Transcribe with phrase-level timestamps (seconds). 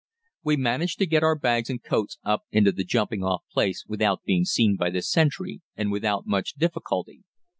[0.43, 4.23] We managed to get our bags and coats up into the jumping off place without
[4.23, 7.21] being seen by the sentry and without much difficulty.